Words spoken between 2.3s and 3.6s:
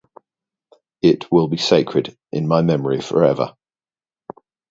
in my memory forever.